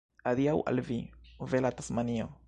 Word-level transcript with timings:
Adiaŭ 0.29 0.53
al 0.71 0.81
vi, 0.87 0.97
bela 1.53 1.73
Tasmanio! 1.81 2.31